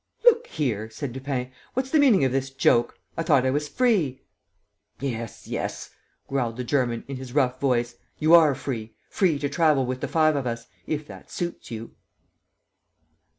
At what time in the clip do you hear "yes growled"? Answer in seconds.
5.47-6.57